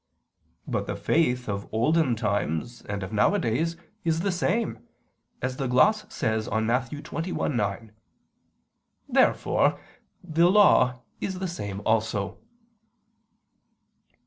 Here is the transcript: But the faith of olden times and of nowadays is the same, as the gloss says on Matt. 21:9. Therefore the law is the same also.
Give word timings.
But 0.67 0.87
the 0.87 0.95
faith 0.95 1.47
of 1.47 1.71
olden 1.71 2.15
times 2.15 2.81
and 2.85 3.03
of 3.03 3.13
nowadays 3.13 3.77
is 4.03 4.21
the 4.21 4.31
same, 4.31 4.83
as 5.43 5.57
the 5.57 5.67
gloss 5.67 6.11
says 6.11 6.47
on 6.47 6.65
Matt. 6.65 6.89
21:9. 6.89 7.91
Therefore 9.07 9.79
the 10.23 10.49
law 10.49 11.01
is 11.19 11.37
the 11.37 11.47
same 11.47 11.83
also. 11.85 12.39